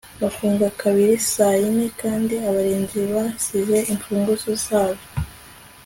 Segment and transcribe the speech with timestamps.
[0.21, 5.03] Bafunga kabiri saa yine kandi abarinzi basize imfunguzo zabo